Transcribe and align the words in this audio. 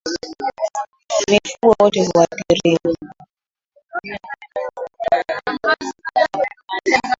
Mifugo 1.29 1.73
wote 1.79 1.97
huathiriwa 2.05 2.95